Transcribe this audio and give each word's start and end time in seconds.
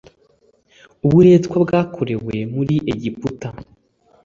Uburetwa 1.05 1.55
bwakorewe 1.63 2.35
muri 2.55 2.75
egiputa. 2.93 3.49